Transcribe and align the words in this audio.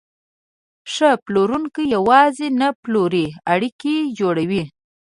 ښه 0.93 1.09
پلورونکی 1.23 1.83
یوازې 1.95 2.47
نه 2.59 2.69
پلوري، 2.83 3.27
اړیکې 3.53 3.95
جوړوي. 4.19 4.63